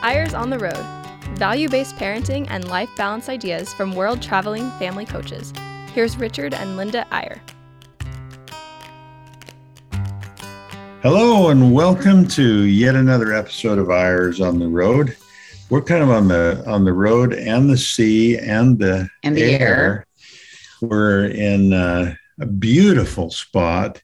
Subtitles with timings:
[0.00, 0.86] Eyres on the Road
[1.36, 5.52] value based parenting and life balance ideas from world traveling family coaches.
[5.92, 7.42] Here's Richard and Linda Eyre.
[11.02, 15.16] Hello, and welcome to yet another episode of Eyres on the Road.
[15.68, 19.42] We're kind of on the on the road and the sea and the, and the
[19.42, 19.60] air.
[19.60, 20.06] air.
[20.80, 24.00] We're in uh, a beautiful spot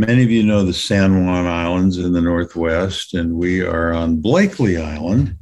[0.00, 4.16] Many of you know the San Juan Islands in the Northwest, and we are on
[4.16, 5.36] Blakely Island.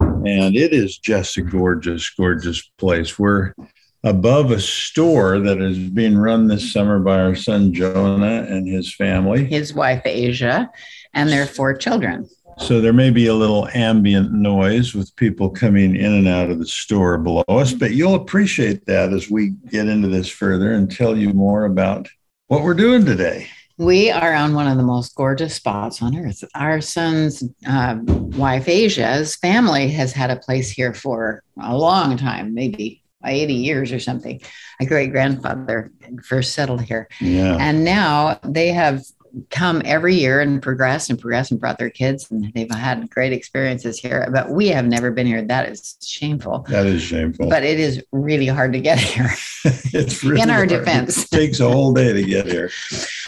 [0.00, 3.16] And it is just a gorgeous, gorgeous place.
[3.16, 3.54] We're
[4.02, 8.92] above a store that is being run this summer by our son Jonah and his
[8.92, 10.68] family, his wife Asia,
[11.14, 12.28] and their four children.
[12.58, 16.58] So there may be a little ambient noise with people coming in and out of
[16.58, 20.90] the store below us, but you'll appreciate that as we get into this further and
[20.90, 22.08] tell you more about
[22.48, 23.46] what we're doing today.
[23.80, 26.44] We are on one of the most gorgeous spots on earth.
[26.54, 32.52] Our son's uh, wife, Asia's family has had a place here for a long time,
[32.52, 34.38] maybe 80 years or something.
[34.78, 35.90] My great grandfather
[36.22, 37.08] first settled here.
[37.22, 37.56] Yeah.
[37.58, 39.02] And now they have
[39.50, 43.32] come every year and progress and progress and brought their kids and they've had great
[43.32, 45.42] experiences here but we have never been here.
[45.42, 46.60] That is shameful.
[46.68, 47.48] That is shameful.
[47.48, 49.30] But it is really hard to get here.
[49.92, 50.70] It's really in our hard.
[50.70, 51.24] defense.
[51.24, 52.70] it takes a whole day to get here.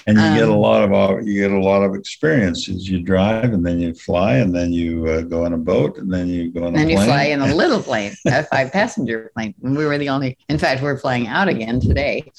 [0.06, 2.88] And you um, get a um, lot of you get a lot of experiences.
[2.88, 6.10] You drive and then you fly and then you uh, go on a boat and
[6.10, 6.88] then you go on a and plane.
[6.88, 9.54] you fly in a little plane a five passenger plane.
[9.62, 12.32] And we were the only in fact we're flying out again today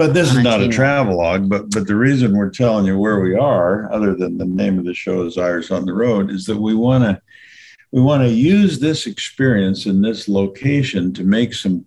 [0.00, 3.34] but this is not a travelogue, but but the reason we're telling you where we
[3.34, 6.56] are, other than the name of the show is Eyres on the Road, is that
[6.56, 7.20] we want to
[7.92, 11.84] we want to use this experience in this location to make some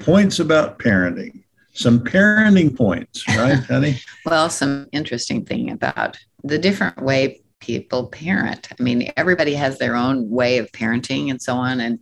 [0.00, 4.00] points about parenting, some parenting points, right, honey?
[4.26, 8.66] well, some interesting thing about the different way people parent.
[8.76, 12.00] I mean, everybody has their own way of parenting and so on, and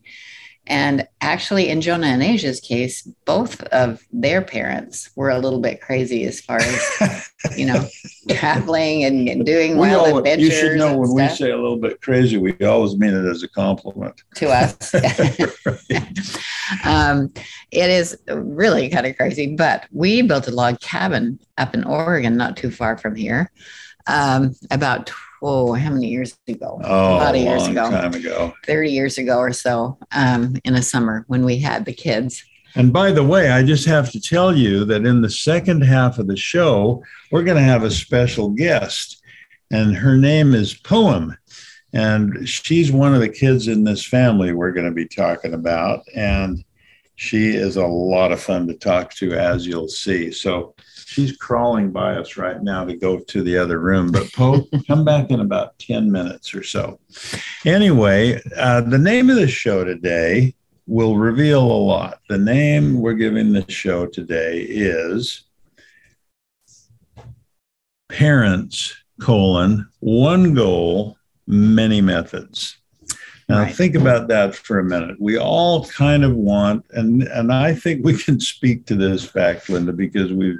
[0.66, 5.80] and actually, in Jonah and Asia's case, both of their parents were a little bit
[5.80, 7.84] crazy as far as, you know,
[8.30, 10.44] traveling and, and doing we wild all, adventures.
[10.44, 11.30] You should know when stuff.
[11.30, 14.94] we say a little bit crazy, we always mean it as a compliment to us.
[16.84, 17.32] um,
[17.72, 22.36] it is really kind of crazy, but we built a log cabin up in Oregon,
[22.36, 23.50] not too far from here,
[24.06, 25.10] um, about
[25.42, 26.80] oh, how many years ago?
[26.84, 31.24] Oh, a years ago, time ago, thirty years ago or so, um, in a summer
[31.26, 32.44] when we had the kids.
[32.74, 36.18] And by the way, I just have to tell you that in the second half
[36.18, 39.22] of the show, we're going to have a special guest,
[39.70, 41.36] and her name is Poem.
[41.92, 46.02] And she's one of the kids in this family we're going to be talking about.
[46.14, 46.64] And
[47.16, 50.32] she is a lot of fun to talk to, as you'll see.
[50.32, 50.74] So
[51.12, 54.10] she's crawling by us right now to go to the other room.
[54.10, 56.98] But Poe, come back in about 10 minutes or so.
[57.64, 60.54] Anyway, uh, the name of the show today
[60.86, 62.20] will reveal a lot.
[62.28, 65.44] The name we're giving the show today is
[68.08, 72.76] Parents, colon, one goal, many methods.
[73.48, 73.74] Now right.
[73.74, 75.16] think about that for a minute.
[75.18, 79.68] We all kind of want, and and I think we can speak to this fact,
[79.70, 80.58] Linda, because we've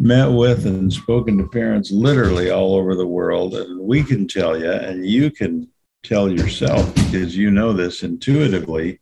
[0.00, 3.54] met with and spoken to parents literally all over the world.
[3.54, 5.68] And we can tell you, and you can
[6.02, 8.98] tell yourself because you know this intuitively.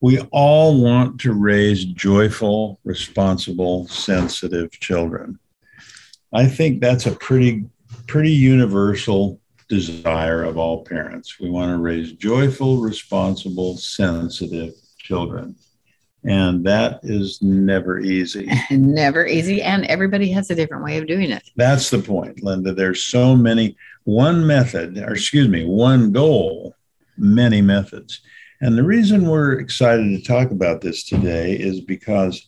[0.00, 5.38] We all want to raise joyful, responsible, sensitive children.
[6.32, 7.66] I think that's a pretty,
[8.06, 11.38] pretty universal desire of all parents.
[11.38, 15.56] We want to raise joyful, responsible, sensitive children.
[16.24, 18.50] And that is never easy.
[18.70, 19.62] never easy.
[19.62, 21.50] And everybody has a different way of doing it.
[21.56, 22.74] That's the point, Linda.
[22.74, 26.74] There's so many, one method, or excuse me, one goal,
[27.16, 28.20] many methods.
[28.60, 32.46] And the reason we're excited to talk about this today is because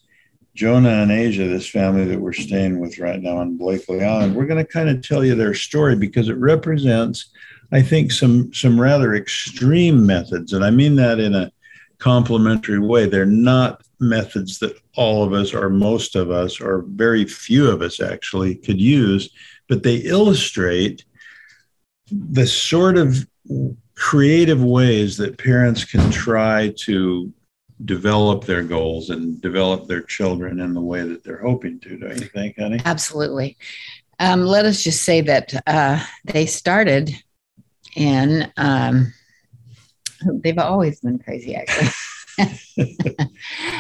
[0.54, 4.46] Jonah and Asia, this family that we're staying with right now on Blakely Island, we're
[4.46, 7.30] going to kind of tell you their story because it represents,
[7.72, 10.52] I think, some some rather extreme methods.
[10.52, 11.50] And I mean that in a
[12.02, 13.06] complementary way.
[13.06, 17.80] They're not methods that all of us or most of us or very few of
[17.80, 19.30] us actually could use,
[19.68, 21.04] but they illustrate
[22.10, 23.24] the sort of
[23.94, 27.32] creative ways that parents can try to
[27.84, 31.96] develop their goals and develop their children in the way that they're hoping to.
[31.98, 32.80] Don't you think, honey?
[32.84, 33.56] Absolutely.
[34.18, 37.14] Um, let us just say that uh, they started
[37.94, 39.12] in um,
[40.42, 41.88] they've always been crazy, actually.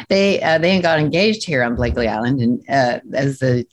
[0.08, 3.66] they uh, they got engaged here on Blakely Island, and uh, as the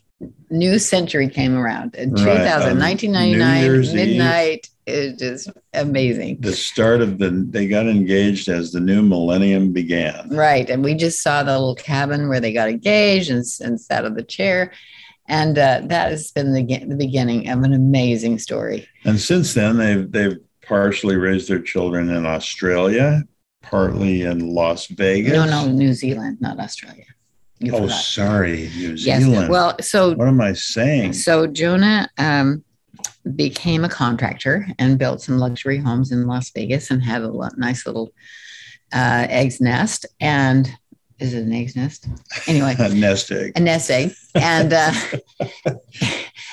[0.49, 2.37] new century came around in right.
[2.37, 4.67] 2000, um, 1999, midnight.
[4.67, 4.73] Eve.
[4.85, 6.37] It is amazing.
[6.39, 10.29] The start of the they got engaged as the new millennium began.
[10.29, 10.67] Right.
[10.67, 14.15] And we just saw the little cabin where they got engaged and, and sat on
[14.15, 14.71] the chair.
[15.27, 18.87] And uh, that has been the, the beginning of an amazing story.
[19.05, 20.37] And since then, they've they've
[20.69, 23.23] partially raised their children in Australia,
[23.61, 25.33] partly in Las Vegas.
[25.33, 27.05] No, no, New Zealand, not Australia.
[27.57, 27.95] You oh, forgot.
[27.95, 29.31] sorry, New Zealand.
[29.31, 29.49] Yes.
[29.49, 31.13] Well, so what am I saying?
[31.13, 32.63] So Jonah um,
[33.35, 37.85] became a contractor and built some luxury homes in Las Vegas and had a nice
[37.85, 38.13] little
[38.93, 40.05] uh, eggs nest.
[40.21, 40.71] And
[41.19, 42.07] is it an eggs nest?
[42.47, 43.53] Anyway, a nest egg.
[43.55, 44.93] A nest egg, and uh,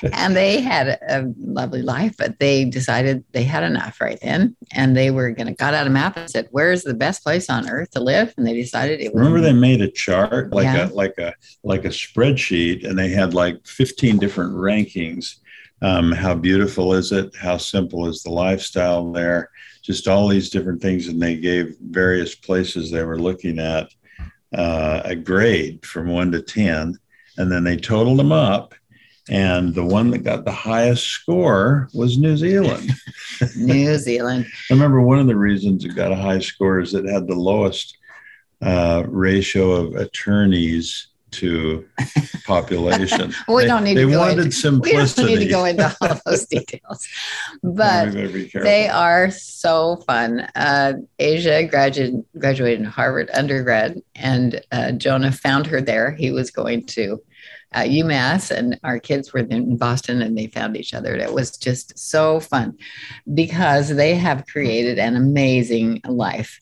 [0.13, 4.95] and they had a lovely life, but they decided they had enough right then, and
[4.95, 7.69] they were going to got out a map and said, "Where's the best place on
[7.69, 9.13] earth to live?" And they decided it.
[9.13, 10.89] Was Remember, they made a chart like yeah.
[10.89, 15.37] a like a like a spreadsheet, and they had like fifteen different rankings.
[15.81, 17.35] Um, how beautiful is it?
[17.35, 19.51] How simple is the lifestyle there?
[19.83, 23.87] Just all these different things, and they gave various places they were looking at
[24.53, 26.97] uh, a grade from one to 10,
[27.37, 28.73] and then they totaled them up.
[29.29, 32.91] And the one that got the highest score was New Zealand.
[33.57, 34.45] New Zealand.
[34.69, 37.35] I remember one of the reasons it got a high score is it had the
[37.35, 37.97] lowest
[38.61, 41.87] uh, ratio of attorneys to
[42.45, 43.33] population.
[43.47, 45.23] we they, don't need they to go wanted into, simplicity.
[45.23, 47.07] We don't need to go into all those details,
[47.63, 50.47] but they are so fun.
[50.55, 56.11] Uh, Asia graduated graduated in Harvard undergrad, and uh, Jonah found her there.
[56.11, 57.21] He was going to
[57.73, 61.15] uh, UMass, and our kids were in Boston, and they found each other.
[61.15, 62.77] It was just so fun
[63.33, 66.59] because they have created an amazing life.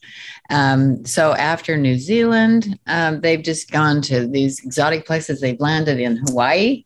[0.50, 5.42] Um, so after New Zealand, um, they've just gone to these exotic places.
[5.42, 6.84] They've landed in Hawaii.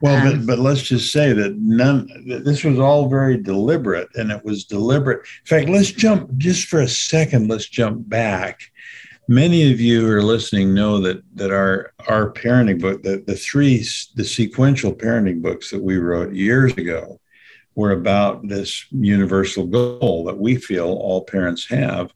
[0.00, 4.30] Well, um, but, but let's just say that none, this was all very deliberate and
[4.30, 5.20] it was deliberate.
[5.20, 8.60] In fact, let's jump just for a second, let's jump back
[9.28, 13.36] many of you who are listening know that that our our parenting book, the, the
[13.36, 13.78] three
[14.14, 17.20] the sequential parenting books that we wrote years ago,
[17.74, 22.12] were about this universal goal that we feel all parents have,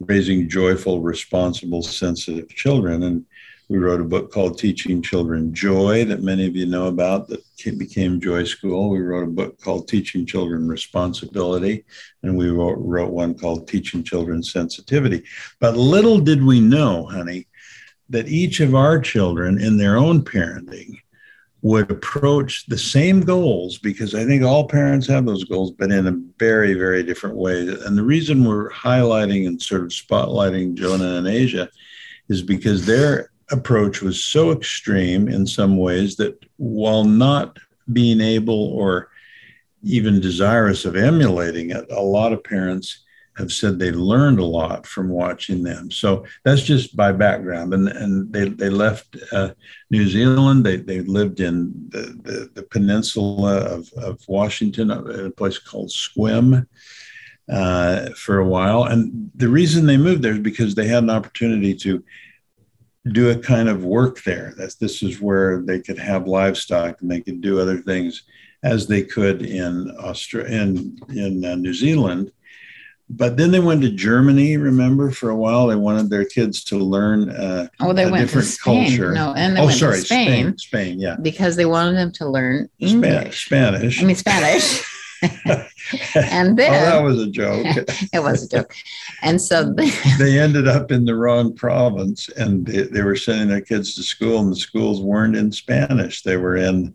[0.00, 3.02] raising joyful, responsible, sensitive children.
[3.02, 3.24] And
[3.72, 7.42] we wrote a book called Teaching Children Joy that many of you know about that
[7.78, 8.90] became Joy School.
[8.90, 11.86] We wrote a book called Teaching Children Responsibility,
[12.22, 12.78] and we wrote,
[13.08, 15.24] one called Teaching Children Sensitivity.
[15.58, 17.46] But little did we know, honey,
[18.10, 20.98] that each of our children in their own parenting
[21.62, 26.06] would approach the same goals because I think all parents have those goals, but in
[26.08, 27.66] a very, very different way.
[27.68, 31.70] And the reason we're highlighting and sort of spotlighting Jonah and Asia
[32.28, 37.58] is because they're approach was so extreme in some ways that while not
[37.92, 39.08] being able or
[39.82, 43.04] even desirous of emulating it, a lot of parents
[43.36, 45.90] have said they learned a lot from watching them.
[45.90, 47.72] So that's just by background.
[47.72, 49.54] And, and they, they left uh,
[49.90, 50.64] New Zealand.
[50.64, 56.66] They, they lived in the, the, the peninsula of, of Washington, a place called Sequim.
[57.50, 58.84] Uh, for a while.
[58.84, 62.02] And the reason they moved there is because they had an opportunity to
[63.10, 64.54] do a kind of work there.
[64.56, 68.22] That's this is where they could have livestock and they could do other things
[68.62, 72.30] as they could in Australia in in uh, New Zealand.
[73.10, 74.56] But then they went to Germany.
[74.56, 77.28] Remember, for a while they wanted their kids to learn.
[77.28, 78.86] Uh, oh, they went to Spain.
[78.86, 79.12] Culture.
[79.12, 80.58] No, and they oh, went sorry, to Spain, Spain.
[80.58, 83.46] Spain, yeah, because they wanted them to learn English.
[83.46, 84.00] Spanish.
[84.00, 84.88] I mean Spanish.
[86.14, 87.64] and then oh, that was a joke.
[88.12, 88.74] it was a joke.
[89.22, 89.72] And so
[90.18, 94.02] they, ended up in the wrong province and they, they, were sending their kids to
[94.02, 96.22] school, and the schools weren't in Spanish.
[96.22, 96.94] They were in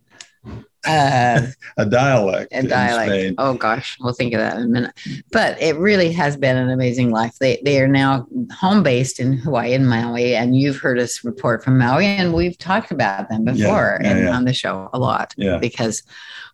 [0.87, 2.51] uh, a dialect.
[2.53, 3.35] A dialect.
[3.37, 4.93] Oh gosh, we'll think of that in a minute.
[5.31, 7.37] But it really has been an amazing life.
[7.39, 11.63] They they are now home based in Hawaii and Maui, and you've heard us report
[11.63, 14.35] from Maui, and we've talked about them before yeah, yeah, yeah.
[14.35, 15.33] on the show a lot.
[15.59, 16.03] Because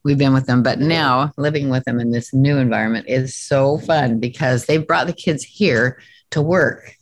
[0.04, 0.64] we've been with them.
[0.64, 5.08] But now living with them in this new environment is so fun because they've brought
[5.08, 6.00] the kids here
[6.32, 6.96] to work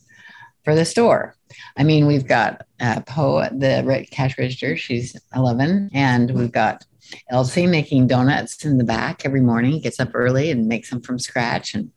[0.64, 1.36] for the store.
[1.76, 6.84] I mean, we've got uh, Poe, the cash register, she's 11, and we've got
[7.30, 11.18] Elsie making donuts in the back every morning, gets up early and makes them from
[11.18, 11.90] scratch and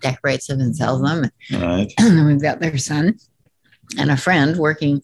[0.00, 1.30] decorates them and sells them.
[1.52, 1.92] Right.
[1.98, 3.18] And then we've got their son
[3.98, 5.02] and a friend working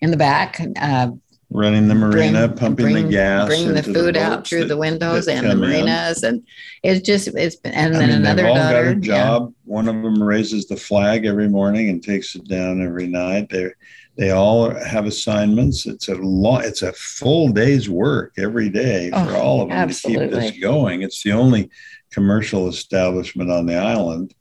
[0.00, 1.10] in the back, uh,
[1.50, 4.68] running the marina, bring, pumping bring, the gas, bringing the food the out through that,
[4.68, 6.34] the windows and the marinas, in.
[6.34, 6.46] and
[6.82, 7.72] it's just it's been.
[7.72, 9.42] And I then mean, another daughter, job.
[9.42, 9.72] Yeah.
[9.72, 13.48] One of them raises the flag every morning and takes it down every night.
[13.50, 13.70] They
[14.16, 15.86] they all have assignments.
[15.86, 19.76] It's a long, it's a full day's work every day for oh, all of them
[19.76, 20.28] absolutely.
[20.28, 21.02] to keep this going.
[21.02, 21.70] It's the only
[22.10, 24.34] commercial establishment on the island.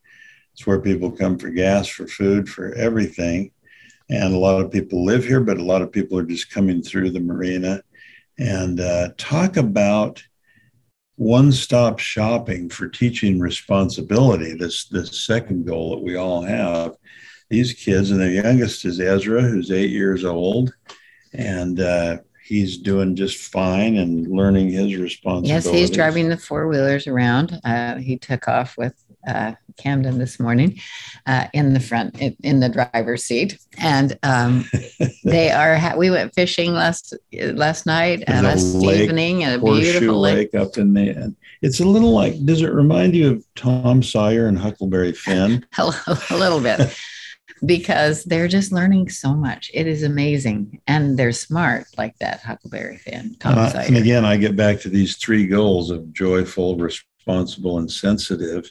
[0.54, 3.52] It's where people come for gas, for food, for everything.
[4.10, 6.82] And a lot of people live here, but a lot of people are just coming
[6.82, 7.82] through the marina.
[8.38, 10.24] And uh, talk about
[11.18, 16.96] one stop shopping for teaching responsibility, this, this second goal that we all have.
[17.50, 20.74] These kids, and the youngest is Ezra, who's eight years old.
[21.34, 25.66] And uh, he's doing just fine and learning his responsibilities.
[25.66, 27.60] Yes, he's driving the four wheelers around.
[27.64, 28.94] Uh, he took off with
[29.28, 30.80] uh, Camden this morning
[31.26, 34.66] uh, in the front in, in, the driver's seat, and um,
[35.24, 35.76] they are.
[35.76, 40.54] Ha- we went fishing last last night, uh, last lake, evening, and a beautiful lake.
[40.54, 41.10] lake up in the.
[41.10, 41.36] End.
[41.62, 42.44] It's a little like.
[42.46, 45.66] Does it remind you of Tom Sawyer and Huckleberry Finn?
[45.78, 46.96] a little bit
[47.64, 49.72] because they're just learning so much.
[49.74, 50.82] It is amazing.
[50.88, 53.36] And they're smart like that Huckleberry Finn.
[53.40, 57.90] Tom uh, and again, I get back to these three goals of joyful, responsible, and
[57.90, 58.70] sensitive.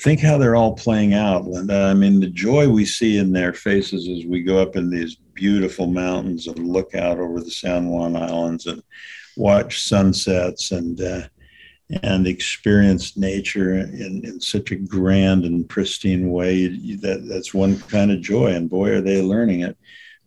[0.00, 1.84] Think how they're all playing out, Linda.
[1.84, 5.16] I mean, the joy we see in their faces as we go up in these
[5.34, 8.82] beautiful mountains and look out over the San Juan Islands and
[9.36, 11.22] watch sunsets and uh,
[12.02, 16.66] and experience nature in, in such a grand and pristine way.
[16.96, 19.76] That, that's one kind of joy, and boy, are they learning it.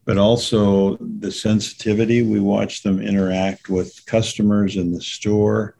[0.06, 5.75] But also the sensitivity, we watch them interact with customers in the store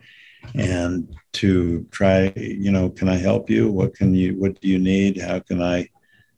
[0.54, 3.70] and to try, you know, can I help you?
[3.70, 5.20] What can you, what do you need?
[5.20, 5.90] How can I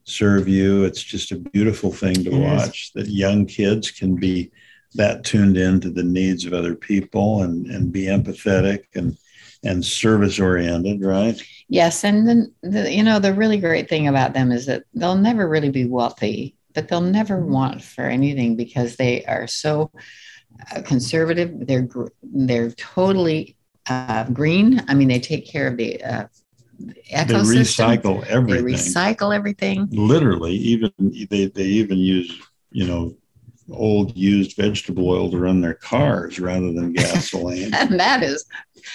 [0.03, 0.85] serve you?
[0.85, 4.51] It's just a beautiful thing to watch that young kids can be
[4.95, 9.17] that tuned in to the needs of other people and, and be empathetic and
[9.63, 11.41] and service oriented, right?
[11.67, 15.15] Yes, and then the, you know the really great thing about them is that they'll
[15.15, 19.91] never really be wealthy, but they'll never want for anything because they are so
[20.75, 21.65] uh, conservative.
[21.67, 21.87] They're
[22.23, 24.83] they're totally uh, green.
[24.87, 26.27] I mean, they take care of the uh,
[27.11, 27.27] ecosystem.
[27.27, 28.65] They recycle everything.
[28.65, 29.87] They recycle everything.
[29.91, 32.41] Literally, even they they even use
[32.71, 33.15] you know
[33.71, 37.73] old used vegetable oil to run their cars rather than gasoline.
[37.73, 38.45] and that is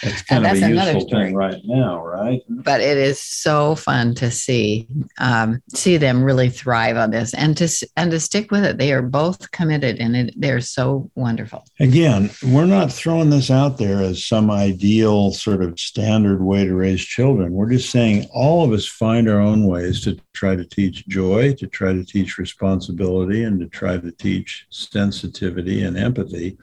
[0.03, 2.43] that's kind of a useful thing right now, right?
[2.49, 4.87] But it is so fun to see
[5.19, 8.79] um, see them really thrive on this and to and to stick with it.
[8.79, 11.65] They are both committed, and it, they're so wonderful.
[11.81, 16.75] Again, we're not throwing this out there as some ideal sort of standard way to
[16.75, 17.53] raise children.
[17.53, 21.55] We're just saying all of us find our own ways to try to teach joy,
[21.55, 26.59] to try to teach responsibility, and to try to teach sensitivity and empathy.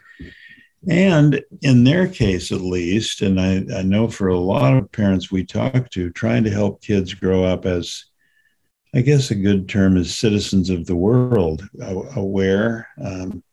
[0.89, 5.31] And in their case, at least, and I, I know for a lot of parents
[5.31, 8.05] we talk to, trying to help kids grow up as,
[8.93, 11.67] I guess a good term is citizens of the world,
[12.15, 13.43] aware, um,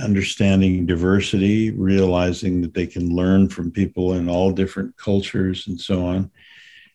[0.00, 6.04] understanding diversity, realizing that they can learn from people in all different cultures and so
[6.06, 6.30] on.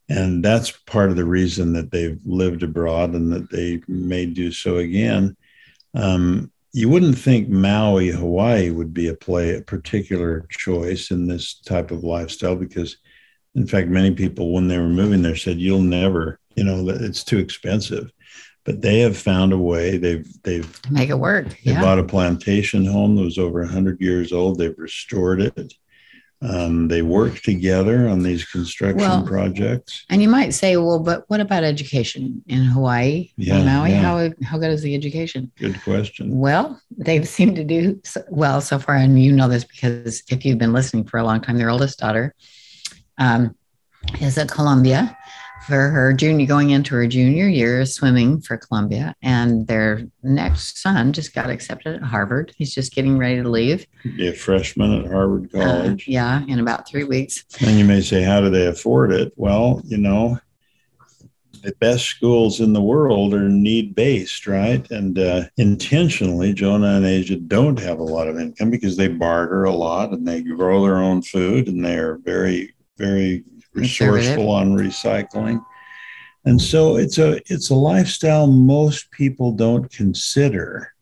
[0.09, 4.51] And that's part of the reason that they've lived abroad and that they may do
[4.51, 5.37] so again.
[5.93, 11.59] Um, you wouldn't think Maui, Hawaii would be a play, a particular choice in this
[11.61, 12.97] type of lifestyle because,
[13.55, 17.23] in fact, many people when they were moving there said, "You'll never, you know, it's
[17.23, 18.11] too expensive."
[18.63, 19.97] But they have found a way.
[19.97, 21.49] They've they've make it work.
[21.63, 21.81] They yeah.
[21.81, 24.57] bought a plantation home that was over hundred years old.
[24.57, 25.73] They've restored it.
[26.41, 30.05] Um, they work together on these construction well, projects.
[30.09, 33.89] And you might say, well, but what about education in Hawaii, yeah, Maui?
[33.89, 34.01] Yeah.
[34.01, 35.51] How how good is the education?
[35.57, 36.37] Good question.
[36.37, 40.59] Well, they've seemed to do well so far, and you know this because if you've
[40.59, 42.35] been listening for a long time, their oldest daughter
[43.17, 43.55] um,
[44.21, 45.16] is at Columbia,
[45.67, 51.11] for her junior going into her junior year swimming for Columbia, and their next son
[51.11, 52.53] just got accepted at Harvard.
[52.57, 53.85] He's just getting ready to leave.
[54.03, 56.07] Be a freshman at Harvard uh, College.
[56.07, 57.43] Uh, yeah, in about three weeks.
[57.59, 59.33] And you may say, how do they afford it?
[59.35, 60.39] Well, you know,
[61.63, 64.89] the best schools in the world are need based, right?
[64.89, 69.65] And uh, intentionally, Jonah and Asia don't have a lot of income because they barter
[69.65, 73.43] a lot and they grow their own food and they are very, very
[73.73, 75.63] resourceful on recycling.
[76.45, 80.93] And so it's a it's a lifestyle most people don't consider,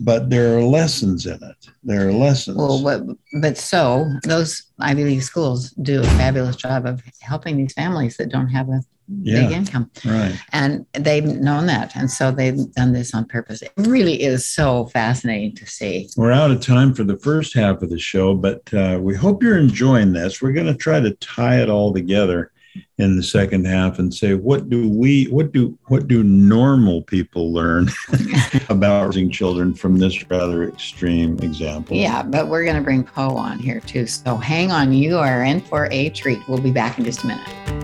[0.00, 1.68] but there are lessons in it.
[1.82, 2.56] There are lessons.
[2.56, 3.02] Well, but,
[3.40, 8.28] but so those Ivy League schools do a fabulous job of helping these families that
[8.28, 9.90] don't have a yeah, big income.
[10.04, 10.34] Right.
[10.52, 11.94] And they've known that.
[11.94, 13.62] And so they've done this on purpose.
[13.62, 16.08] It really is so fascinating to see.
[16.16, 19.42] We're out of time for the first half of the show, but uh, we hope
[19.42, 20.40] you're enjoying this.
[20.40, 22.50] We're going to try to tie it all together
[22.98, 27.52] in the second half and say what do we what do what do normal people
[27.52, 27.88] learn
[28.68, 33.36] about raising children from this rather extreme example Yeah, but we're going to bring Poe
[33.36, 34.06] on here too.
[34.06, 36.38] So hang on, you are in for a treat.
[36.48, 37.74] We'll be back in just a minute.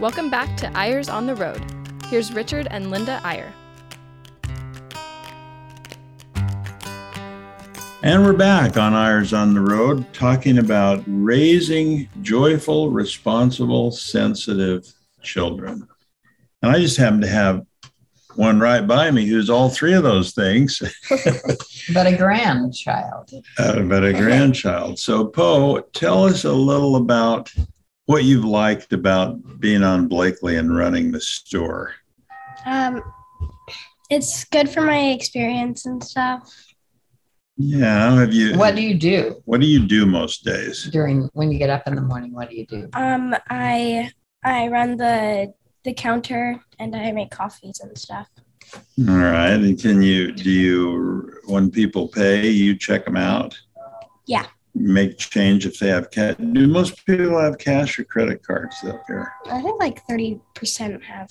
[0.00, 1.62] Welcome back to Eyres on the Road.
[2.06, 3.54] Here's Richard and Linda Eyre.
[8.04, 14.92] And we're back on Eyres on the Road talking about raising joyful, responsible, sensitive
[15.22, 15.86] children.
[16.62, 17.64] And I just happen to have
[18.34, 20.82] one right by me who's all three of those things,
[21.94, 23.30] But a grandchild.
[23.58, 24.98] uh, but a grandchild.
[24.98, 27.52] So, Poe, tell us a little about
[28.06, 31.94] what you've liked about being on Blakely and running the store.
[32.66, 33.00] Um,
[34.10, 36.71] it's good for my experience and stuff.
[37.56, 38.56] Yeah, have you?
[38.56, 40.84] What do you do What do you do most days?
[40.90, 42.32] during when you get up in the morning?
[42.32, 42.88] What do you do?
[42.94, 44.10] Um, I
[44.44, 45.52] I run the
[45.84, 48.28] the counter and I make coffees and stuff.
[49.06, 49.50] All right.
[49.50, 53.58] And can you, do you, when people pay, you check them out?
[54.26, 54.46] Yeah.
[54.74, 56.36] Make change if they have cash.
[56.36, 59.30] Do most people have cash or credit cards up here?
[59.50, 61.30] I think like thirty percent have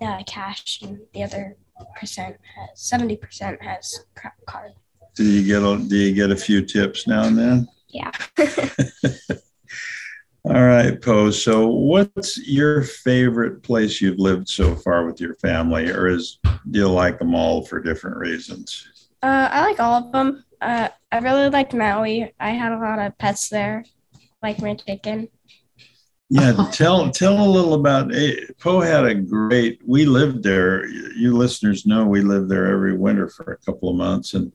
[0.00, 1.56] uh, cash and the other
[1.98, 4.72] percent has seventy percent has credit card.
[5.14, 7.68] Do you get a, do you get a few tips now and then?
[7.88, 8.12] Yeah.
[10.44, 11.30] All right, Poe.
[11.30, 16.38] So what's your favorite place you've lived so far with your family, or is
[16.70, 19.10] do you like them all for different reasons?
[19.22, 20.44] Uh, I like all of them.
[20.62, 22.32] Uh, I really liked Maui.
[22.40, 23.84] I had a lot of pets there,
[24.42, 25.28] like my chicken.
[26.30, 29.82] Yeah, tell tell a little about eh, Poe had a great.
[29.86, 30.86] We lived there.
[30.86, 34.52] You listeners know we lived there every winter for a couple of months, and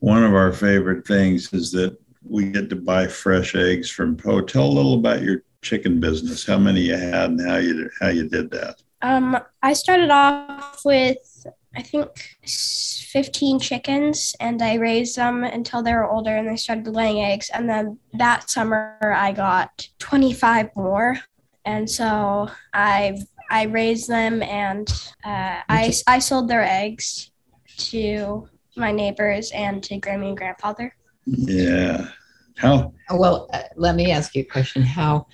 [0.00, 1.96] one of our favorite things is that
[2.28, 4.40] we get to buy fresh eggs from Poe.
[4.40, 6.46] Tell a little about your chicken business.
[6.46, 8.82] How many you had, and how you how you did that.
[9.02, 12.08] Um, I started off with I think
[12.44, 17.50] 15 chickens, and I raised them until they were older, and they started laying eggs.
[17.50, 21.18] And then that summer, I got 25 more,
[21.64, 23.18] and so I
[23.50, 24.88] I raised them, and
[25.24, 27.30] uh, I I sold their eggs
[27.78, 28.48] to
[28.80, 30.94] my neighbors and to Grammy and grandfather.
[31.26, 32.08] Yeah.
[32.56, 34.82] How Well, uh, let me ask you a question.
[34.82, 35.26] How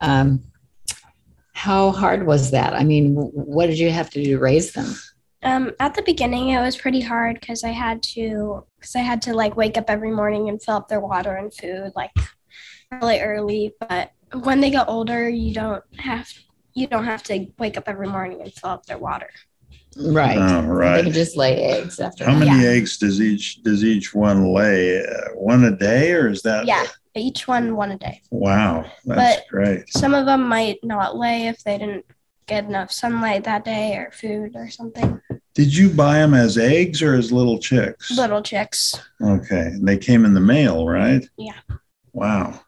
[0.00, 0.44] um,
[1.52, 2.74] how hard was that?
[2.74, 4.94] I mean, what did you have to do to raise them?
[5.42, 9.22] Um, at the beginning, it was pretty hard because I had to because I had
[9.22, 12.12] to like wake up every morning and fill up their water and food like
[12.92, 13.74] really early.
[13.80, 16.28] But when they get older, you don't have
[16.74, 19.30] you don't have to wake up every morning and fill up their water.
[19.96, 20.36] Right.
[20.38, 21.04] Oh, They right.
[21.04, 22.46] can just lay eggs after How that.
[22.46, 25.00] many eggs does each does each one lay?
[25.04, 26.66] Uh, one a day, or is that?
[26.66, 28.22] Yeah, each one one a day.
[28.30, 29.88] Wow, that's But- great.
[29.88, 32.04] Some of them might not lay if they didn't
[32.46, 35.20] get enough sunlight that day or food or something.
[35.54, 38.16] Did you buy them as eggs or as little chicks?
[38.16, 38.94] Little chicks.
[39.20, 41.28] Okay, and they came in the mail, right?
[41.36, 41.58] Yeah.
[42.12, 42.60] Wow.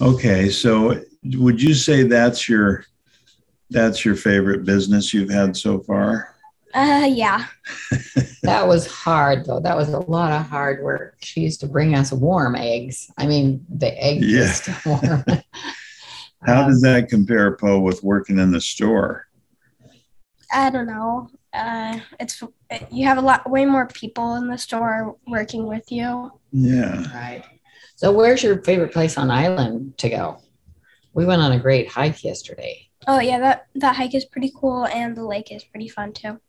[0.00, 1.02] Okay, so
[1.34, 2.84] would you say that's your
[3.70, 6.34] that's your favorite business you've had so far?
[6.78, 7.46] Uh, yeah.
[8.42, 9.60] That was hard, though.
[9.60, 11.16] That was a lot of hard work.
[11.20, 13.10] She used to bring us warm eggs.
[13.18, 14.40] I mean, the eggs Yeah.
[14.40, 15.24] was still warm.
[16.46, 19.26] How Um, does that compare, Poe, with working in the store?
[20.52, 21.28] I don't know.
[21.52, 22.42] Uh, it's
[22.90, 26.30] you have a lot way more people in the store working with you.
[26.52, 27.02] Yeah.
[27.14, 27.44] Right.
[27.96, 30.38] So, where's your favorite place on island to go?
[31.12, 32.88] We went on a great hike yesterday.
[33.06, 36.40] Oh yeah, that that hike is pretty cool, and the lake is pretty fun too.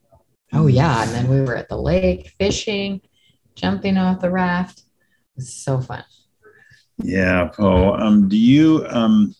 [0.53, 1.03] Oh, yeah.
[1.03, 3.01] And then we were at the lake fishing,
[3.55, 4.79] jumping off the raft.
[4.79, 4.85] It
[5.37, 6.03] was so fun.
[7.01, 7.93] Yeah, Poe.
[7.93, 9.33] Um, do you um,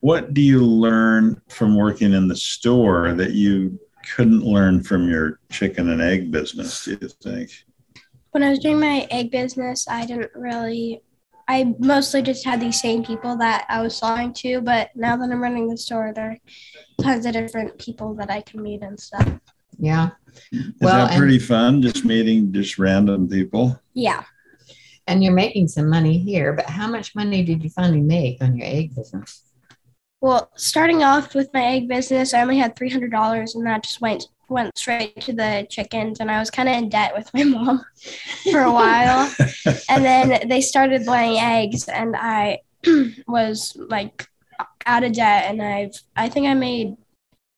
[0.00, 3.78] what do you learn from working in the store that you
[4.14, 6.84] couldn't learn from your chicken and egg business?
[6.84, 7.50] Do you think?
[8.32, 11.02] When I was doing my egg business, I didn't really.
[11.48, 15.30] I mostly just had these same people that I was selling to, but now that
[15.30, 18.98] I'm running the store, there are tons of different people that I can meet and
[18.98, 19.28] stuff.
[19.78, 20.10] Yeah.
[20.52, 21.82] Is Well, that and- pretty fun?
[21.82, 23.80] Just meeting just random people.
[23.94, 24.24] Yeah,
[25.06, 28.56] And you're making some money here, but how much money did you finally make on
[28.56, 29.42] your egg business?
[30.20, 33.82] Well, starting off with my egg business, I only had three hundred dollars, and that
[33.84, 36.18] just went went straight to the chickens.
[36.20, 37.84] And I was kind of in debt with my mom
[38.50, 39.30] for a while.
[39.90, 42.60] and then they started laying eggs, and I
[43.28, 44.26] was like
[44.86, 45.44] out of debt.
[45.50, 46.96] And I've I think I made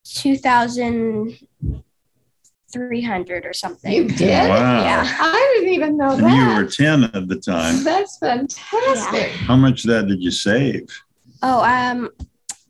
[0.05, 1.39] two thousand
[2.73, 3.93] 300 or something.
[3.93, 4.49] You did?
[4.49, 4.83] Wow.
[4.83, 5.05] Yeah.
[5.21, 6.37] I didn't even know And that.
[6.57, 7.83] you were 10 at the time.
[7.85, 9.31] That's fantastic.
[9.33, 10.89] How much of that did you save?
[11.43, 12.11] Oh, um,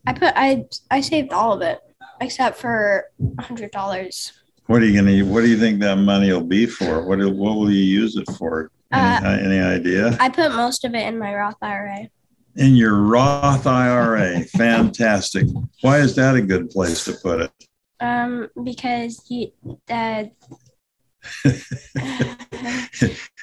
[0.05, 1.79] I put I I saved all of it
[2.21, 3.05] except for
[3.39, 4.33] hundred dollars.
[4.67, 5.23] What are you gonna?
[5.25, 7.05] What do you think that money will be for?
[7.05, 8.71] What What will you use it for?
[8.91, 10.15] Any, Uh, any idea?
[10.19, 12.09] I put most of it in my Roth IRA.
[12.55, 15.45] In your Roth IRA, fantastic.
[15.81, 17.66] Why is that a good place to put it?
[17.99, 19.51] Um, because you,
[19.89, 20.25] uh,
[21.45, 22.37] I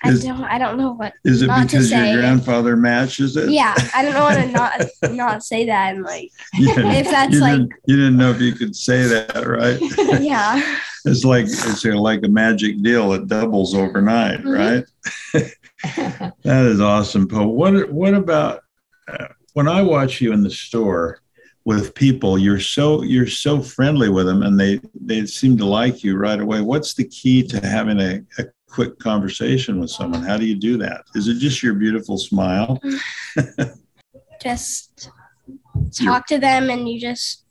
[0.07, 1.12] Is, don't I don't know what.
[1.25, 3.51] is it not to because your grandfather matches it?
[3.51, 4.81] Yeah, I don't know how to not
[5.14, 8.40] not say that and like You, if that's you like didn't, you didn't know if
[8.40, 9.79] you could say that, right?
[10.23, 10.79] yeah.
[11.05, 13.12] It's like it's like a magic deal.
[13.12, 14.87] It doubles overnight, Mhm.
[15.35, 16.33] right?
[16.45, 17.47] That is awesome, Poe.
[17.47, 18.62] What what about
[19.09, 21.19] uh, when I watch you in the store
[21.64, 22.38] with people?
[22.38, 26.40] You're so you're so friendly with them, and they they seem to like you right
[26.40, 26.61] away.
[26.61, 30.22] What's the key to having a, a quick conversation with someone?
[30.22, 31.05] How do you do that?
[31.14, 32.81] Is it just your beautiful smile?
[32.85, 33.79] Mm.
[34.42, 35.11] Just
[35.92, 37.44] talk to them and you just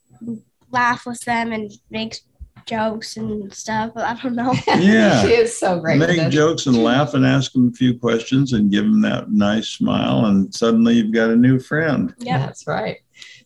[0.69, 2.19] laugh with them and make
[2.65, 3.91] jokes and stuff.
[3.95, 4.54] I don't know.
[4.67, 5.21] Yeah.
[5.23, 5.99] she is so great.
[5.99, 9.69] Make jokes and laugh and ask them a few questions and give them that nice
[9.69, 12.13] smile, and suddenly you've got a new friend.
[12.19, 12.39] Yep.
[12.39, 12.97] That's right.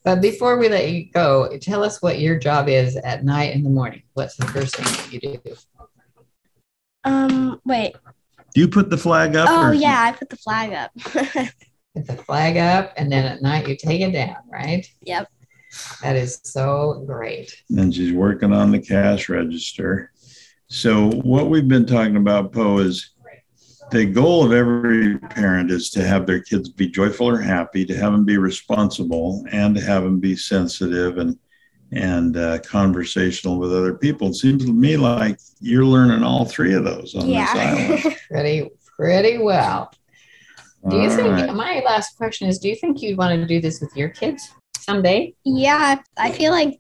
[0.07, 3.65] But before we let you go, tell us what your job is at night and
[3.65, 4.03] the morning.
[4.13, 5.53] What's the first thing that you do?
[7.03, 7.59] Um.
[7.65, 7.93] Wait.
[8.53, 9.49] Do you put the flag up?
[9.49, 10.91] Oh or- yeah, I put the flag up.
[11.93, 14.87] Put the flag up, and then at night you take it down, right?
[15.01, 15.27] Yep.
[16.03, 17.63] That is so great.
[17.75, 20.13] and she's working on the cash register.
[20.67, 23.13] So what we've been talking about, Poe, is
[23.91, 27.95] the goal of every parent is to have their kids be joyful or happy, to
[27.95, 31.37] have them be responsible, and to have them be sensitive and
[31.93, 34.27] and uh, conversational with other people.
[34.29, 38.03] It seems to me like you're learning all three of those on this island.
[38.03, 38.13] yeah.
[38.29, 39.89] Pretty, pretty well.
[40.89, 41.29] Do you All think?
[41.29, 41.53] right.
[41.53, 44.51] My last question is: Do you think you'd want to do this with your kids
[44.77, 45.33] someday?
[45.45, 46.01] yeah.
[46.17, 46.79] I feel like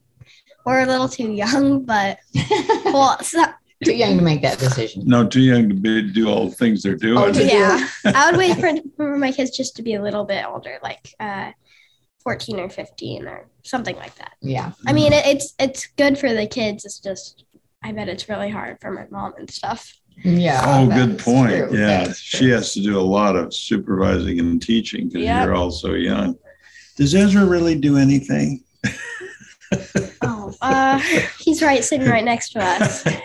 [0.65, 2.19] we're a little too young, but
[2.85, 3.43] well, so,
[3.85, 5.03] Too young to make that decision.
[5.05, 7.17] No, too young to be, do all the things they're doing.
[7.17, 7.87] Oh, yeah.
[8.05, 11.13] I would wait for, for my kids just to be a little bit older, like
[11.19, 11.51] uh,
[12.23, 14.33] fourteen or fifteen or something like that.
[14.41, 14.71] Yeah.
[14.87, 16.85] I mean, it, it's it's good for the kids.
[16.85, 17.45] It's just
[17.83, 19.95] I bet it's really hard for my mom and stuff.
[20.23, 20.61] Yeah.
[20.65, 21.51] Oh, good point.
[21.69, 21.77] true.
[21.77, 25.45] Yeah, she has to do a lot of supervising and teaching because Yep.
[25.45, 26.35] you're all so young.
[26.95, 28.63] Does Ezra really do anything?
[30.21, 30.99] Oh, uh,
[31.39, 33.05] he's right, sitting right next to us.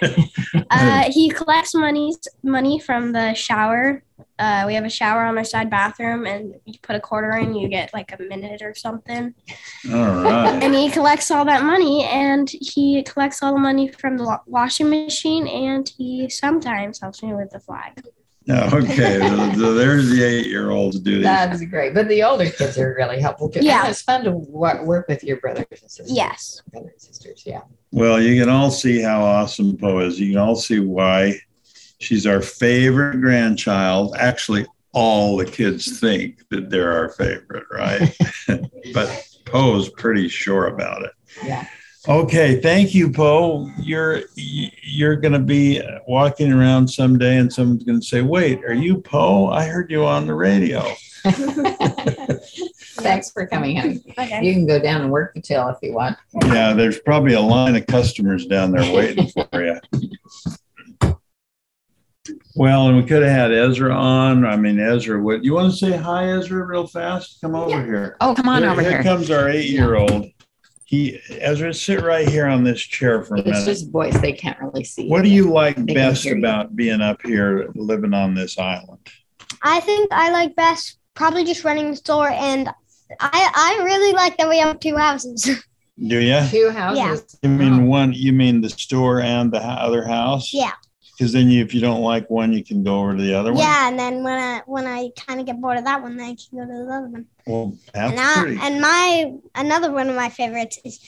[0.71, 4.03] Uh, he collects money money from the shower.
[4.39, 7.55] Uh, we have a shower on our side bathroom, and you put a quarter in,
[7.55, 9.35] you get like a minute or something.
[9.91, 10.63] all right.
[10.63, 14.89] And he collects all that money, and he collects all the money from the washing
[14.89, 18.03] machine, and he sometimes helps me with the flag.
[18.73, 21.23] Okay, so, so there's the eight-year-old's duty.
[21.23, 21.95] That's great.
[21.95, 23.61] But the older kids are really helpful too.
[23.63, 23.83] Yeah.
[23.83, 26.13] And it's fun to wo- work with your brothers and sisters.
[26.13, 26.61] Yes.
[26.73, 27.43] Brothers and sisters.
[27.47, 27.61] Yeah.
[27.93, 30.19] Well, you can all see how awesome Poe is.
[30.19, 31.39] You can all see why
[31.99, 34.17] she's our favorite grandchild.
[34.19, 38.17] Actually, all the kids think that they're our favorite, right?
[38.95, 41.13] but Poe's pretty sure about it.
[41.45, 41.67] Yeah.
[42.09, 43.71] Okay, thank you, Poe.
[43.79, 48.75] You're you're going to be walking around someday, and someone's going to say, "Wait, are
[48.75, 49.49] you Poe?
[49.49, 50.83] I heard you on the radio."
[53.03, 54.01] Thanks for coming, honey.
[54.19, 54.43] Okay.
[54.45, 56.19] You can go down and work the till if you want.
[56.47, 59.79] Yeah, there's probably a line of customers down there waiting for you.
[62.57, 64.45] Well, and we could have had Ezra on.
[64.45, 67.41] I mean, Ezra, what you want to say hi, Ezra, real fast?
[67.41, 67.85] Come over Yeah.
[67.85, 68.17] here.
[68.21, 68.91] Oh, come on over here.
[68.91, 69.03] here.
[69.05, 70.27] comes our eight-year-old.
[70.93, 73.59] He, Ezra, sit right here on this chair for a It's minute.
[73.61, 74.15] It's just voice.
[74.21, 75.09] They can't really see.
[75.09, 76.43] What do you like best hear you.
[76.43, 78.99] about being up here, living on this island?
[79.63, 82.69] I think I like best probably just running the store, and
[83.21, 83.51] I
[83.81, 85.43] I really like that we have two houses.
[85.99, 86.41] Do you?
[86.51, 87.39] Two houses.
[87.43, 87.49] Yeah.
[87.49, 88.13] You mean one?
[88.13, 90.53] You mean the store and the other house?
[90.53, 90.73] yeah,
[91.17, 93.53] Because then, you, if you don't like one, you can go over to the other
[93.53, 93.63] one.
[93.63, 96.27] yeah, and then when I when I kind of get bored of that one, then
[96.27, 97.27] I can go to the other one.
[97.47, 101.01] Well, and I, and my another one of my favorites is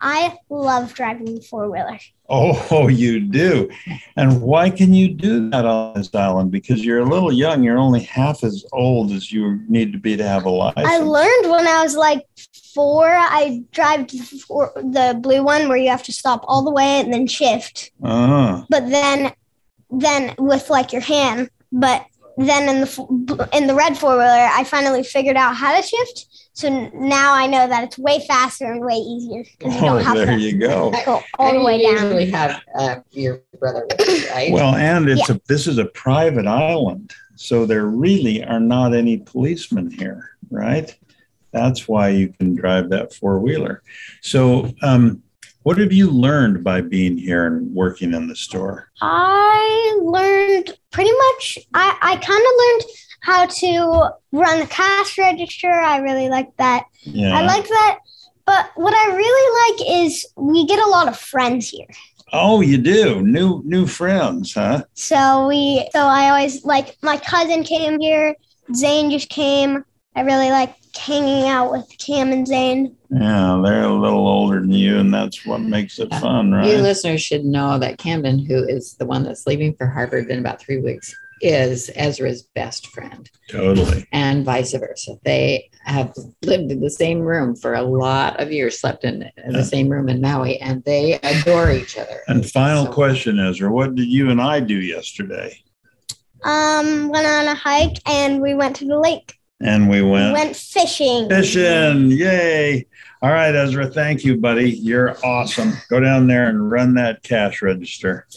[0.00, 1.98] I love driving the four wheeler.
[2.28, 3.70] Oh, you do.
[4.16, 6.52] And why can you do that on this island?
[6.52, 7.62] Because you're a little young.
[7.64, 10.86] You're only half as old as you need to be to have a license.
[10.86, 12.26] I learned when I was like
[12.74, 13.08] four.
[13.08, 17.26] I drive the blue one where you have to stop all the way and then
[17.26, 17.90] shift.
[18.02, 18.64] Uh-huh.
[18.68, 19.32] but then
[19.90, 22.04] then with like your hand but
[22.38, 26.26] then in the in the red four wheeler, I finally figured out how to shift.
[26.52, 30.02] So now I know that it's way faster and way easier because you Oh, don't
[30.04, 30.92] have there to you go.
[31.04, 32.04] go all the way you down.
[32.06, 34.52] usually have uh, your brother with you, right?
[34.52, 39.18] Well, and it's a this is a private island, so there really are not any
[39.18, 40.92] policemen here, right?
[41.52, 43.82] That's why you can drive that four wheeler.
[44.20, 45.22] So, um,
[45.68, 48.90] what have you learned by being here and working in the store?
[49.02, 51.58] I learned pretty much.
[51.74, 52.84] I I kind of learned
[53.20, 55.70] how to run the cash register.
[55.70, 56.84] I really like that.
[57.02, 57.38] Yeah.
[57.38, 57.98] I like that.
[58.46, 61.92] But what I really like is we get a lot of friends here.
[62.32, 64.84] oh, you do new new friends, huh?
[64.94, 68.34] So we, so I always like my cousin came here.
[68.74, 69.84] Zane just came.
[70.16, 72.96] I really like hanging out with Cam and Zane.
[73.10, 76.66] Yeah, they're a little older than you, and that's what makes it fun, right?
[76.68, 80.38] You listeners should know that Camden, who is the one that's leaving for Harvard in
[80.38, 84.06] about three weeks, is Ezra's best friend, Totally.
[84.12, 85.16] and vice versa.
[85.24, 89.52] They have lived in the same room for a lot of years, slept in Yeah.
[89.52, 92.20] the same room in Maui, and they adore each other.
[92.26, 95.56] And final So- question, Ezra, what did you and I do yesterday?
[96.44, 99.37] Um, went on a hike and we went to the lake.
[99.60, 101.28] And we We went went fishing.
[101.28, 102.86] Fishing, yay.
[103.20, 104.70] All right, Ezra, thank you, buddy.
[104.70, 105.72] You're awesome.
[105.90, 108.28] Go down there and run that cash register.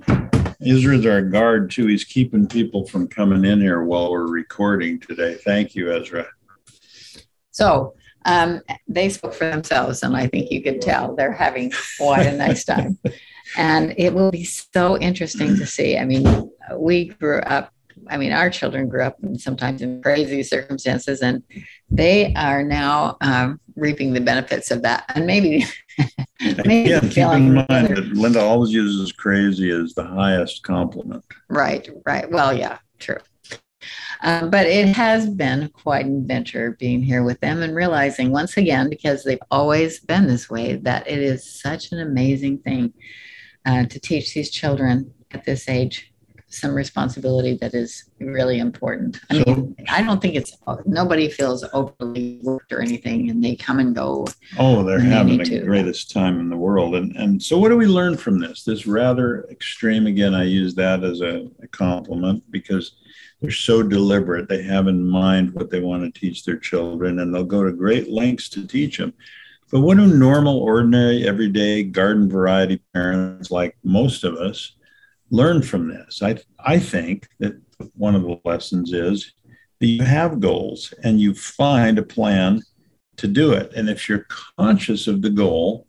[0.66, 1.86] Ezra's our guard, too.
[1.86, 5.34] He's keeping people from coming in here while we're recording today.
[5.34, 6.26] Thank you, Ezra.
[7.52, 12.26] So um, they spoke for themselves, and I think you could tell they're having quite
[12.26, 12.98] a nice time.
[13.56, 15.96] And it will be so interesting to see.
[15.96, 17.72] I mean, we grew up.
[18.08, 21.42] I mean, our children grew up in sometimes in crazy circumstances, and
[21.90, 25.04] they are now um, reaping the benefits of that.
[25.14, 25.64] And maybe,
[26.64, 31.24] maybe Again, keep in mind that Linda always uses crazy as the highest compliment.
[31.48, 32.30] Right, right.
[32.30, 33.18] Well, yeah, true.
[34.22, 38.56] Um, but it has been quite an adventure being here with them and realizing once
[38.56, 42.92] again, because they've always been this way, that it is such an amazing thing
[43.66, 46.12] uh, to teach these children at this age
[46.56, 49.20] some responsibility that is really important.
[49.30, 53.78] I mean, I don't think it's nobody feels overly worked or anything, and they come
[53.78, 54.26] and go.
[54.58, 55.66] Oh, they're having need the to.
[55.66, 56.94] greatest time in the world.
[56.94, 58.64] And and so what do we learn from this?
[58.64, 62.96] This rather extreme again, I use that as a, a compliment because
[63.40, 64.48] they're so deliberate.
[64.48, 67.72] They have in mind what they want to teach their children and they'll go to
[67.72, 69.12] great lengths to teach them.
[69.70, 74.75] But what do normal, ordinary, everyday garden variety parents like most of us
[75.30, 76.22] learn from this?
[76.22, 77.60] I I think that
[77.94, 79.32] one of the lessons is
[79.80, 82.62] that you have goals and you find a plan
[83.16, 83.72] to do it.
[83.74, 84.26] And if you're
[84.58, 85.86] conscious of the goal,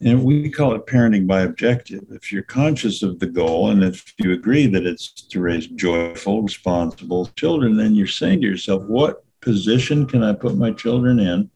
[0.00, 4.12] and we call it parenting by objective, if you're conscious of the goal and if
[4.18, 9.24] you agree that it's to raise joyful, responsible children, then you're saying to yourself, what
[9.40, 11.50] position can I put my children in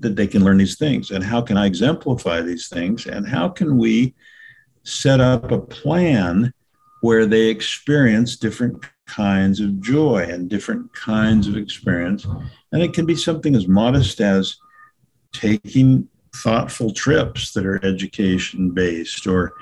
[0.00, 1.10] that they can learn these things?
[1.10, 3.06] And how can I exemplify these things?
[3.06, 4.14] And how can we
[4.88, 6.52] set up a plan
[7.00, 12.26] where they experience different kinds of joy and different kinds of experience?
[12.72, 14.56] And it can be something as modest as
[15.32, 19.52] taking thoughtful trips that are education based or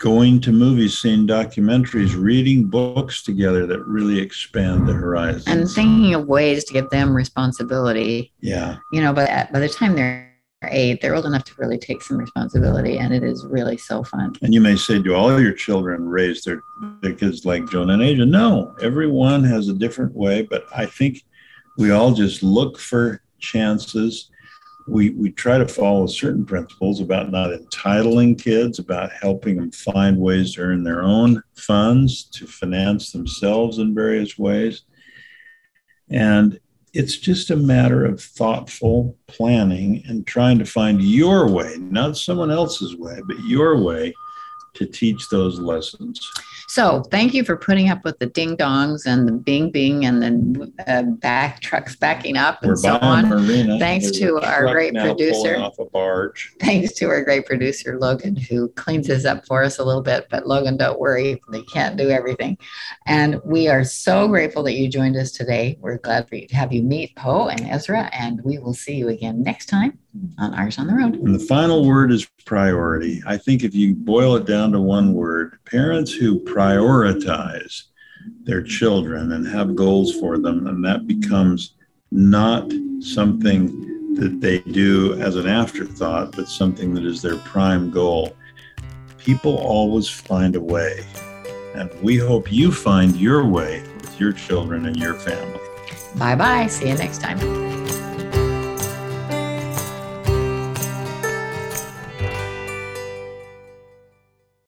[0.00, 5.60] going to movies, seeing documentaries, reading books together that really expand the horizon.
[5.60, 8.78] And thinking of ways to give them responsibility yeah.
[8.92, 10.31] you know, but at, by the time they're
[10.70, 14.34] eight, they're old enough to really take some responsibility, and it is really so fun.
[14.42, 16.60] And you may say, do all your children raise their,
[17.00, 18.26] their kids like Jonah and Asia?
[18.26, 21.24] No, everyone has a different way, but I think
[21.78, 24.30] we all just look for chances.
[24.88, 30.18] We, we try to follow certain principles about not entitling kids, about helping them find
[30.18, 34.82] ways to earn their own funds, to finance themselves in various ways.
[36.10, 36.58] And
[36.94, 42.50] it's just a matter of thoughtful planning and trying to find your way, not someone
[42.50, 44.12] else's way, but your way
[44.74, 46.20] to teach those lessons.
[46.72, 50.22] So, thank you for putting up with the ding dongs and the bing bing and
[50.22, 53.28] the uh, back trucks backing up and We're so on.
[53.28, 53.78] Marina.
[53.78, 55.58] Thanks There's to our great producer.
[55.58, 56.54] off a barge.
[56.60, 60.28] Thanks to our great producer, Logan, who cleans this up for us a little bit.
[60.30, 62.56] But Logan, don't worry, they can't do everything.
[63.04, 65.76] And we are so grateful that you joined us today.
[65.78, 68.94] We're glad for you to have you meet Poe and Ezra, and we will see
[68.94, 69.98] you again next time
[70.38, 71.14] on Eyres on the Road.
[71.16, 73.22] And the final word is priority.
[73.26, 76.61] I think if you boil it down to one word, parents who prioritize
[78.44, 81.74] their children and have goals for them, and that becomes
[82.10, 82.70] not
[83.00, 88.36] something that they do as an afterthought, but something that is their prime goal.
[89.18, 91.04] People always find a way.
[91.74, 95.60] And we hope you find your way with your children and your family.
[96.16, 96.66] Bye bye.
[96.66, 97.71] See you next time.